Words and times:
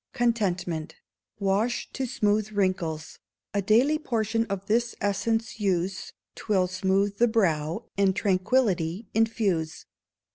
Contentment 0.13 0.95
Wash 1.37 1.87
to 1.93 2.07
Smooth 2.07 2.53
Wrinkles. 2.53 3.19
A 3.53 3.61
daily 3.61 3.99
portion 3.99 4.47
of 4.47 4.65
this 4.65 4.95
essence 4.99 5.59
use, 5.59 6.11
'Twill 6.33 6.65
smooth 6.65 7.17
the 7.19 7.27
brow, 7.27 7.85
and 7.99 8.15
tranquillity 8.15 9.09
infuse. 9.13 9.85